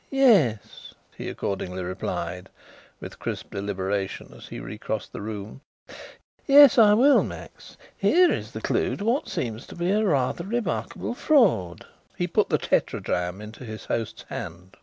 [0.09, 2.49] "Yes," he accordingly replied,
[2.99, 5.61] with crisp deliberation, as he re crossed the room;
[6.47, 7.77] "yes, I will, Max.
[7.97, 11.85] Here is the clue to what seems to be a rather remarkable fraud."
[12.17, 14.75] He put the tetradrachm into his host's hand.